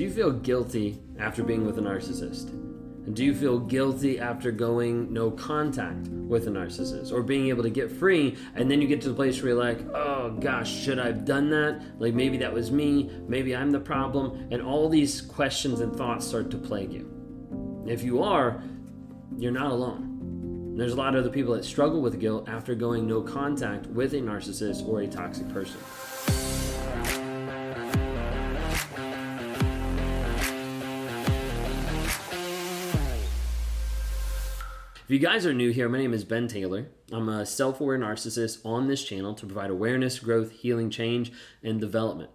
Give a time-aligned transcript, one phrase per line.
[0.00, 2.54] Do you feel guilty after being with a narcissist?
[3.12, 7.68] Do you feel guilty after going no contact with a narcissist or being able to
[7.68, 10.98] get free and then you get to the place where you're like, oh gosh, should
[10.98, 11.82] I have done that?
[11.98, 16.26] Like maybe that was me, maybe I'm the problem, and all these questions and thoughts
[16.26, 17.84] start to plague you.
[17.86, 18.62] If you are,
[19.36, 20.76] you're not alone.
[20.78, 24.14] There's a lot of other people that struggle with guilt after going no contact with
[24.14, 25.78] a narcissist or a toxic person.
[35.10, 36.86] If you guys are new here, my name is Ben Taylor.
[37.10, 41.32] I'm a self aware narcissist on this channel to provide awareness, growth, healing, change,
[41.64, 42.30] and development.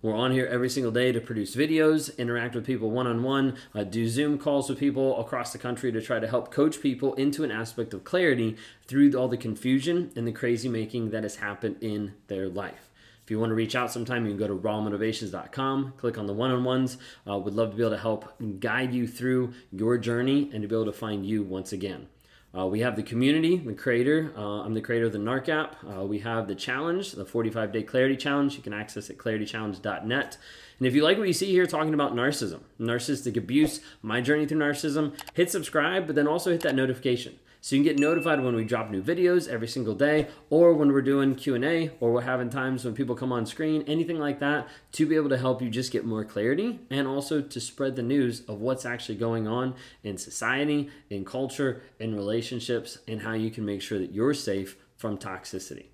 [0.00, 3.56] We're on here every single day to produce videos, interact with people one on one,
[3.90, 7.42] do Zoom calls with people across the country to try to help coach people into
[7.42, 11.78] an aspect of clarity through all the confusion and the crazy making that has happened
[11.80, 12.90] in their life.
[13.24, 16.32] If you want to reach out sometime, you can go to rawmotivations.com, click on the
[16.32, 16.96] one on ones.
[17.28, 20.68] Uh, would love to be able to help guide you through your journey and to
[20.68, 22.06] be able to find you once again.
[22.56, 24.32] Uh, we have the community, the creator.
[24.36, 25.76] Uh, I'm the creator of the NARC app.
[25.88, 28.56] Uh, we have the challenge, the 45 day clarity challenge.
[28.56, 30.38] You can access it at claritychallenge.net.
[30.78, 34.46] And if you like what you see here talking about narcissism, narcissistic abuse, my journey
[34.46, 38.42] through narcissism, hit subscribe, but then also hit that notification so you can get notified
[38.42, 42.20] when we drop new videos every single day or when we're doing q&a or we're
[42.22, 45.60] having times when people come on screen anything like that to be able to help
[45.60, 49.46] you just get more clarity and also to spread the news of what's actually going
[49.46, 54.34] on in society in culture in relationships and how you can make sure that you're
[54.34, 55.86] safe from toxicity.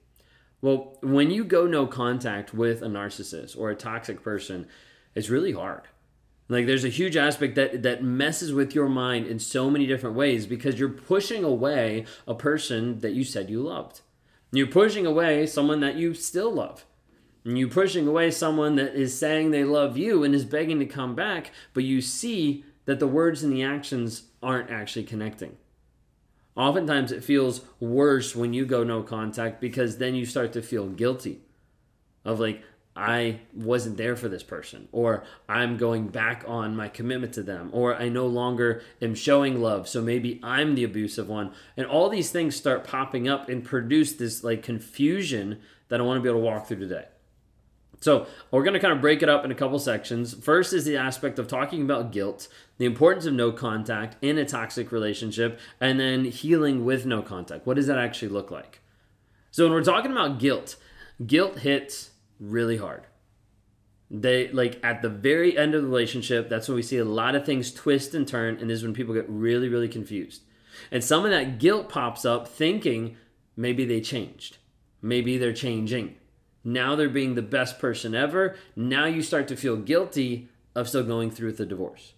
[0.60, 4.66] Well when you go no contact with a narcissist or a toxic person
[5.14, 5.82] it's really hard
[6.48, 10.16] like there's a huge aspect that that messes with your mind in so many different
[10.16, 14.00] ways because you're pushing away a person that you said you loved.
[14.52, 16.84] You're pushing away someone that you still love.
[17.44, 20.86] And you're pushing away someone that is saying they love you and is begging to
[20.86, 25.56] come back, but you see that the words and the actions aren't actually connecting.
[26.56, 30.88] Oftentimes it feels worse when you go no contact because then you start to feel
[30.88, 31.40] guilty
[32.24, 32.62] of like
[32.96, 37.68] I wasn't there for this person, or I'm going back on my commitment to them,
[37.72, 41.52] or I no longer am showing love, so maybe I'm the abusive one.
[41.76, 46.18] And all these things start popping up and produce this like confusion that I want
[46.18, 47.04] to be able to walk through today.
[48.00, 50.34] So, we're going to kind of break it up in a couple sections.
[50.34, 52.46] First is the aspect of talking about guilt,
[52.76, 57.66] the importance of no contact in a toxic relationship, and then healing with no contact.
[57.66, 58.80] What does that actually look like?
[59.50, 60.76] So, when we're talking about guilt,
[61.26, 62.10] guilt hits
[62.40, 63.06] really hard.
[64.10, 67.34] They like at the very end of the relationship, that's when we see a lot
[67.34, 70.42] of things twist and turn, and this is when people get really, really confused.
[70.90, 73.16] And some of that guilt pops up thinking
[73.56, 74.58] maybe they changed.
[75.02, 76.16] Maybe they're changing.
[76.62, 78.56] Now they're being the best person ever.
[78.74, 82.12] Now you start to feel guilty of still going through with the divorce.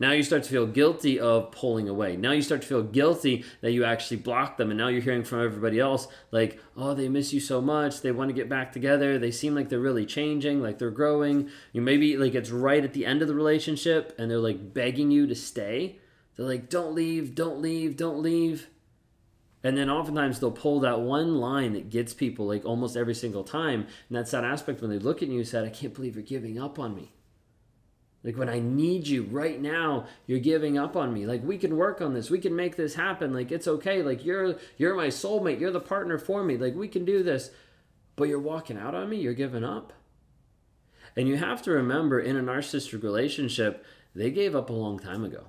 [0.00, 2.16] Now you start to feel guilty of pulling away.
[2.16, 4.70] Now you start to feel guilty that you actually blocked them.
[4.70, 8.00] And now you're hearing from everybody else, like, oh, they miss you so much.
[8.00, 9.18] They want to get back together.
[9.18, 11.50] They seem like they're really changing, like they're growing.
[11.72, 15.10] You maybe like it's right at the end of the relationship and they're like begging
[15.10, 15.98] you to stay.
[16.36, 18.68] They're like, don't leave, don't leave, don't leave.
[19.62, 23.44] And then oftentimes they'll pull that one line that gets people like almost every single
[23.44, 23.80] time.
[24.08, 26.24] And that's that aspect when they look at you and said, I can't believe you're
[26.24, 27.12] giving up on me.
[28.22, 31.24] Like when I need you right now, you're giving up on me.
[31.26, 32.30] Like we can work on this.
[32.30, 33.32] We can make this happen.
[33.32, 34.02] Like it's okay.
[34.02, 35.58] Like you're you're my soulmate.
[35.58, 36.58] You're the partner for me.
[36.58, 37.50] Like we can do this.
[38.16, 39.16] But you're walking out on me.
[39.16, 39.94] You're giving up.
[41.16, 45.24] And you have to remember in a narcissistic relationship, they gave up a long time
[45.24, 45.46] ago.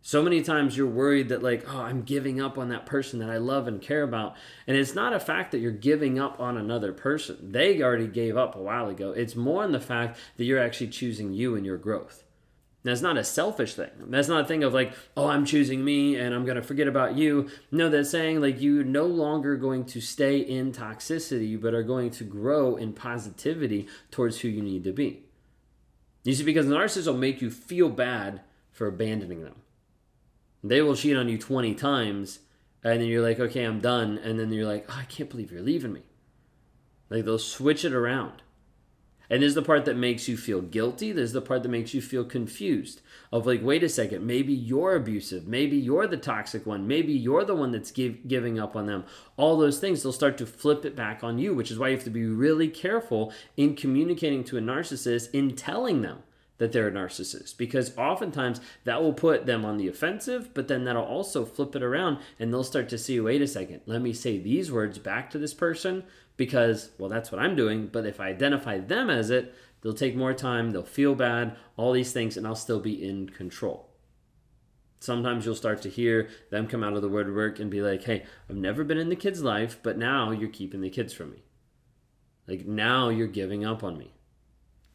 [0.00, 3.30] So many times you're worried that, like, oh, I'm giving up on that person that
[3.30, 4.36] I love and care about.
[4.66, 7.52] And it's not a fact that you're giving up on another person.
[7.52, 9.10] They already gave up a while ago.
[9.10, 12.24] It's more in the fact that you're actually choosing you and your growth.
[12.84, 13.90] That's not a selfish thing.
[14.06, 16.86] That's not a thing of like, oh, I'm choosing me and I'm going to forget
[16.86, 17.50] about you.
[17.72, 22.10] No, that's saying like you're no longer going to stay in toxicity, but are going
[22.12, 25.24] to grow in positivity towards who you need to be.
[26.22, 29.56] You see, because narcissists will make you feel bad for abandoning them.
[30.62, 32.40] They will cheat on you 20 times,
[32.82, 34.18] and then you're like, okay, I'm done.
[34.18, 36.02] And then you're like, oh, I can't believe you're leaving me.
[37.10, 38.42] Like they'll switch it around.
[39.30, 41.12] And this is the part that makes you feel guilty.
[41.12, 43.02] This is the part that makes you feel confused.
[43.30, 45.46] Of like, wait a second, maybe you're abusive.
[45.46, 46.88] Maybe you're the toxic one.
[46.88, 49.04] Maybe you're the one that's give, giving up on them.
[49.36, 51.96] All those things, they'll start to flip it back on you, which is why you
[51.96, 56.22] have to be really careful in communicating to a narcissist, in telling them
[56.58, 60.84] that they're a narcissist because oftentimes that will put them on the offensive, but then
[60.84, 64.12] that'll also flip it around and they'll start to see wait a second, let me
[64.12, 66.04] say these words back to this person
[66.36, 67.86] because, well, that's what I'm doing.
[67.86, 71.92] But if I identify them as it, They'll take more time, they'll feel bad, all
[71.92, 73.88] these things, and I'll still be in control.
[75.00, 78.24] Sometimes you'll start to hear them come out of the woodwork and be like, hey,
[78.50, 81.44] I've never been in the kid's life, but now you're keeping the kids from me.
[82.48, 84.14] Like now you're giving up on me.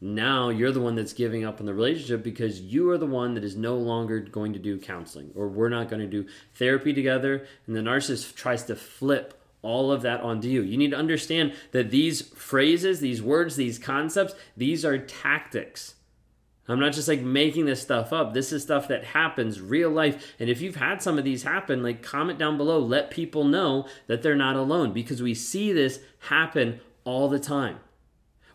[0.04, 3.32] Now you're the one that's giving up on the relationship because you are the one
[3.32, 6.92] that is no longer going to do counseling or we're not going to do therapy
[6.92, 7.46] together.
[7.66, 10.60] And the narcissist tries to flip all of that onto you.
[10.60, 15.94] You need to understand that these phrases, these words, these concepts, these are tactics.
[16.68, 18.34] I'm not just like making this stuff up.
[18.34, 20.34] This is stuff that happens real life.
[20.38, 23.88] And if you've had some of these happen, like comment down below, let people know
[24.06, 27.78] that they're not alone because we see this happen all the time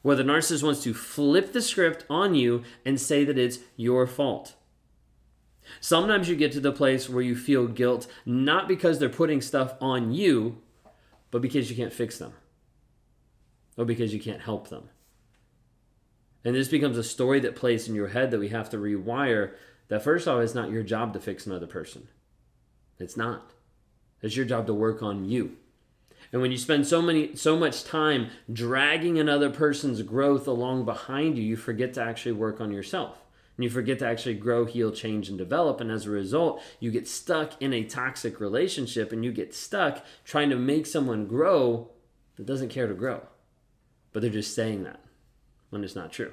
[0.01, 4.07] where the narcissist wants to flip the script on you and say that it's your
[4.07, 4.56] fault.
[5.80, 9.75] Sometimes you get to the place where you feel guilt not because they're putting stuff
[9.80, 10.62] on you,
[11.31, 12.34] but because you can't fix them
[13.78, 14.90] or because you can't help them.
[16.44, 19.52] And this becomes a story that plays in your head that we have to rewire
[19.90, 22.07] that first off, it's not your job to fix another person.
[23.00, 23.52] It's not.
[24.22, 25.57] It's your job to work on you.
[26.31, 31.38] And when you spend so many so much time dragging another person's growth along behind
[31.38, 33.18] you, you forget to actually work on yourself.
[33.58, 35.81] And you forget to actually grow, heal, change, and develop.
[35.81, 40.06] And as a result, you get stuck in a toxic relationship and you get stuck
[40.24, 41.90] trying to make someone grow
[42.38, 43.24] that doesn't care to grow.
[44.14, 45.02] But they're just saying that
[45.72, 46.31] when it's not true.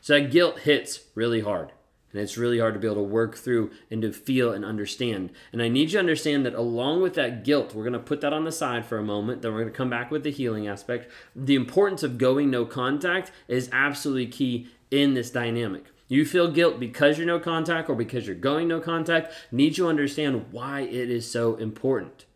[0.00, 1.72] So that guilt hits really hard.
[2.12, 5.30] And it's really hard to be able to work through and to feel and understand.
[5.52, 8.20] And I need you to understand that along with that guilt, we're going to put
[8.22, 9.42] that on the side for a moment.
[9.42, 11.10] Then we're going to come back with the healing aspect.
[11.36, 15.84] The importance of going no contact is absolutely key in this dynamic.
[16.08, 19.32] You feel guilt because you're no contact or because you're going no contact.
[19.52, 22.26] Need you understand why it is so important.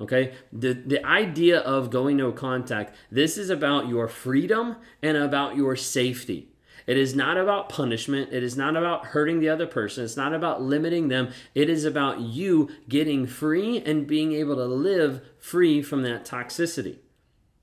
[0.00, 0.32] Okay?
[0.50, 5.76] The the idea of going no contact, this is about your freedom and about your
[5.76, 6.49] safety.
[6.90, 8.32] It is not about punishment.
[8.32, 10.02] It is not about hurting the other person.
[10.02, 11.30] It's not about limiting them.
[11.54, 16.96] It is about you getting free and being able to live free from that toxicity.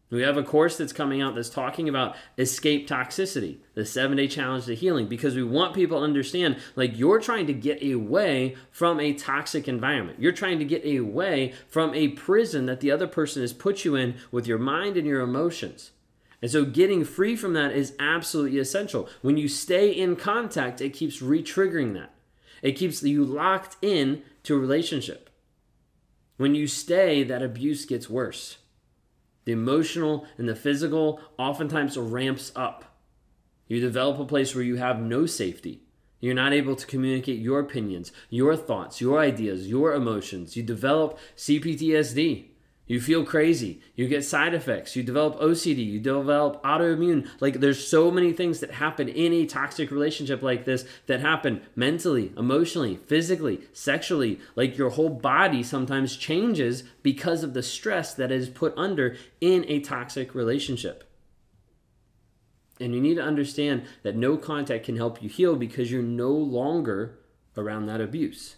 [0.09, 4.29] We have a course that's coming out that's talking about escape toxicity, the seven day
[4.29, 8.55] challenge to healing, because we want people to understand like you're trying to get away
[8.71, 10.21] from a toxic environment.
[10.21, 13.93] You're trying to get away from a prison that the other person has put you
[13.97, 15.91] in with your mind and your emotions.
[16.41, 19.09] And so getting free from that is absolutely essential.
[19.21, 22.13] When you stay in contact, it keeps re-triggering that.
[22.61, 25.29] It keeps you locked in to a relationship.
[26.37, 28.57] When you stay, that abuse gets worse.
[29.45, 32.85] The emotional and the physical oftentimes ramps up.
[33.67, 35.81] You develop a place where you have no safety.
[36.19, 40.55] You're not able to communicate your opinions, your thoughts, your ideas, your emotions.
[40.55, 42.45] You develop CPTSD.
[42.87, 43.81] You feel crazy.
[43.95, 44.95] You get side effects.
[44.95, 45.85] You develop OCD.
[45.85, 47.27] You develop autoimmune.
[47.41, 51.61] Like there's so many things that happen in a toxic relationship like this that happen
[51.75, 54.39] mentally, emotionally, physically, sexually.
[54.55, 59.65] Like your whole body sometimes changes because of the stress that is put under in
[59.67, 61.03] a toxic relationship.
[62.79, 66.31] And you need to understand that no contact can help you heal because you're no
[66.31, 67.19] longer
[67.57, 68.56] around that abuse.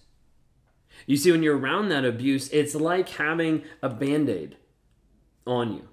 [1.06, 4.57] You see, when you're around that abuse, it's like having a band aid
[5.46, 5.88] on you.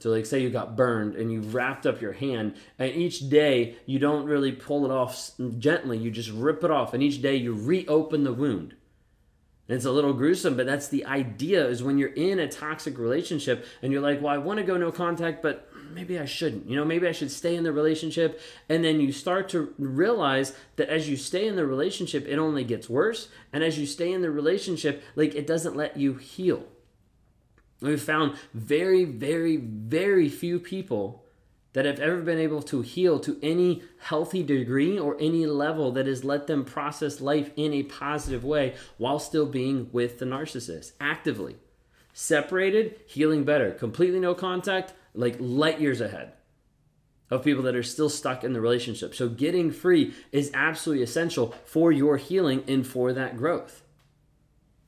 [0.00, 3.76] So, like, say you got burned and you wrapped up your hand, and each day
[3.86, 7.36] you don't really pull it off gently, you just rip it off, and each day
[7.36, 8.74] you reopen the wound.
[9.66, 13.64] It's a little gruesome, but that's the idea is when you're in a toxic relationship
[13.80, 16.68] and you're like, well, I want to go no contact, but maybe I shouldn't.
[16.68, 18.40] You know, maybe I should stay in the relationship.
[18.68, 22.62] And then you start to realize that as you stay in the relationship, it only
[22.62, 23.28] gets worse.
[23.54, 26.64] And as you stay in the relationship, like it doesn't let you heal.
[27.80, 31.23] We've found very, very, very few people
[31.74, 36.06] that have ever been able to heal to any healthy degree or any level that
[36.06, 40.92] has let them process life in a positive way while still being with the narcissist
[41.00, 41.56] actively.
[42.12, 43.72] Separated, healing better.
[43.72, 46.32] Completely no contact, like light years ahead
[47.30, 49.14] of people that are still stuck in the relationship.
[49.14, 53.83] So getting free is absolutely essential for your healing and for that growth.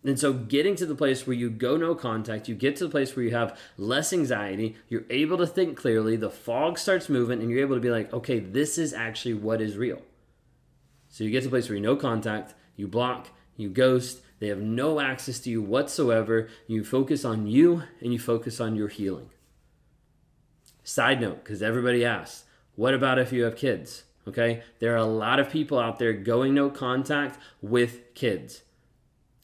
[0.07, 2.91] And so getting to the place where you go no contact, you get to the
[2.91, 7.41] place where you have less anxiety, you're able to think clearly, the fog starts moving,
[7.41, 10.01] and you're able to be like, okay, this is actually what is real.
[11.09, 14.47] So you get to the place where you no contact, you block, you ghost, they
[14.47, 16.49] have no access to you whatsoever.
[16.67, 19.31] You focus on you and you focus on your healing.
[20.85, 22.45] Side note, because everybody asks,
[22.77, 24.05] what about if you have kids?
[24.29, 28.63] Okay, there are a lot of people out there going no contact with kids.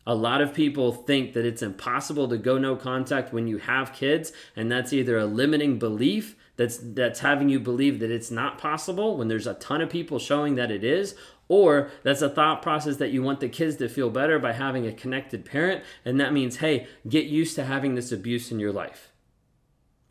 [0.07, 3.93] A lot of people think that it's impossible to go no contact when you have
[3.93, 8.59] kids, and that's either a limiting belief that's that's having you believe that it's not
[8.59, 11.15] possible when there's a ton of people showing that it is
[11.49, 14.87] or that's a thought process that you want the kids to feel better by having
[14.87, 18.73] a connected parent and that means hey get used to having this abuse in your
[18.73, 19.13] life.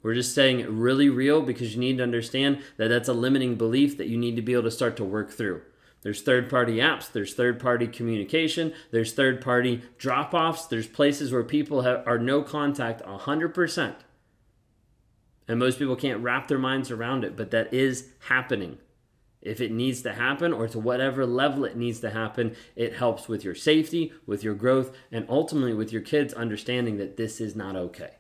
[0.03, 3.55] We're just saying it really real because you need to understand that that's a limiting
[3.55, 5.61] belief that you need to be able to start to work through
[6.01, 11.31] there's third party apps, there's third party communication, there's third party drop offs, there's places
[11.31, 13.95] where people have, are no contact 100%.
[15.47, 18.79] And most people can't wrap their minds around it, but that is happening.
[19.41, 23.27] If it needs to happen, or to whatever level it needs to happen, it helps
[23.27, 27.55] with your safety, with your growth, and ultimately with your kids understanding that this is
[27.55, 28.11] not okay.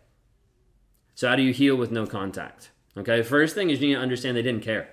[1.13, 2.71] So, how do you heal with no contact?
[2.97, 4.89] Okay, first thing is you need to understand they didn't care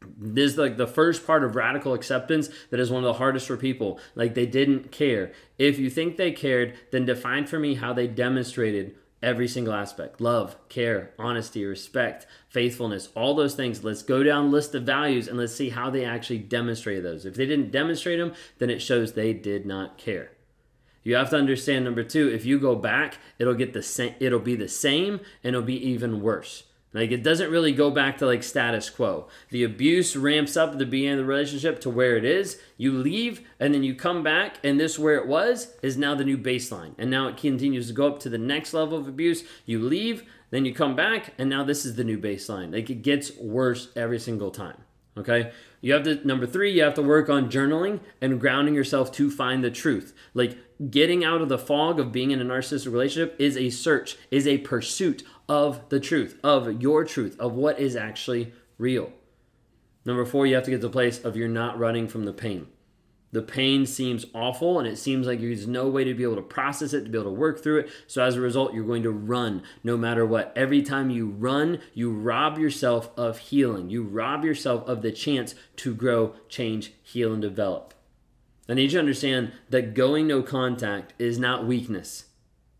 [0.00, 3.46] this is like the first part of radical acceptance that is one of the hardest
[3.46, 3.98] for people.
[4.14, 5.32] Like they didn't care.
[5.58, 10.20] If you think they cared then define for me how they demonstrated every single aspect.
[10.20, 13.82] Love care honesty respect faithfulness all those things.
[13.82, 17.26] Let's go down list of values and let's see how they actually demonstrated those.
[17.26, 20.32] If they didn't demonstrate them then it shows they did not care.
[21.02, 24.38] You have to understand number two if you go back it'll get the same it'll
[24.38, 28.26] be the same and it'll be even worse like it doesn't really go back to
[28.26, 29.28] like status quo.
[29.50, 32.58] The abuse ramps up at the beginning of the relationship to where it is.
[32.76, 36.24] You leave and then you come back, and this where it was is now the
[36.24, 36.94] new baseline.
[36.98, 39.44] And now it continues to go up to the next level of abuse.
[39.66, 42.72] You leave, then you come back, and now this is the new baseline.
[42.72, 44.82] Like it gets worse every single time.
[45.18, 45.52] Okay.
[45.80, 49.30] You have to, number three, you have to work on journaling and grounding yourself to
[49.30, 50.14] find the truth.
[50.34, 50.56] Like
[50.90, 54.46] getting out of the fog of being in a narcissistic relationship is a search, is
[54.46, 59.12] a pursuit of the truth, of your truth, of what is actually real.
[60.04, 62.32] Number four, you have to get to the place of you're not running from the
[62.32, 62.68] pain.
[63.30, 66.42] The pain seems awful and it seems like there's no way to be able to
[66.42, 67.90] process it, to be able to work through it.
[68.06, 70.52] So as a result, you're going to run no matter what.
[70.56, 73.90] Every time you run, you rob yourself of healing.
[73.90, 77.92] You rob yourself of the chance to grow, change, heal, and develop.
[78.68, 82.26] I need you to understand that going no contact is not weakness.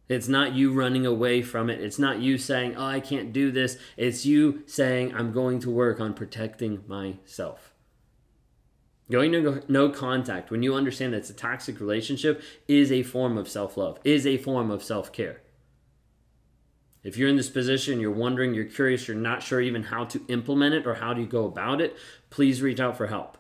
[0.09, 1.81] It's not you running away from it.
[1.81, 3.79] It's not you saying, oh, I can't do this.
[3.97, 7.75] It's you saying, I'm going to work on protecting myself.
[9.11, 13.39] Going to no contact, when you understand that it's a toxic relationship, is a form
[13.39, 15.41] of self love, is a form of self care.
[17.03, 20.21] If you're in this position, you're wondering, you're curious, you're not sure even how to
[20.29, 21.97] implement it or how do you go about it,
[22.29, 23.39] please reach out for help.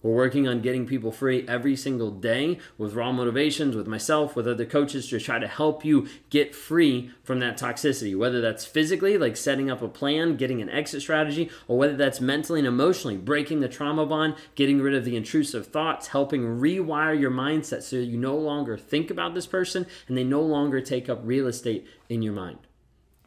[0.00, 4.46] We're working on getting people free every single day with raw motivations, with myself, with
[4.46, 9.18] other coaches to try to help you get free from that toxicity, whether that's physically,
[9.18, 13.16] like setting up a plan, getting an exit strategy, or whether that's mentally and emotionally,
[13.16, 17.96] breaking the trauma bond, getting rid of the intrusive thoughts, helping rewire your mindset so
[17.96, 21.84] you no longer think about this person and they no longer take up real estate
[22.08, 22.58] in your mind.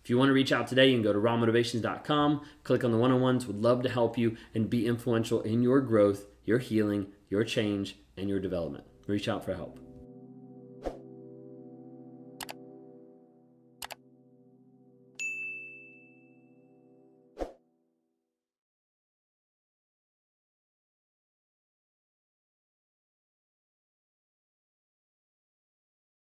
[0.01, 2.97] If you want to reach out today, you can go to rawmotivations.com, click on the
[2.97, 6.60] one on ones, would love to help you and be influential in your growth your
[6.60, 8.86] healing, your change, and your development.
[9.07, 9.79] Reach out for help.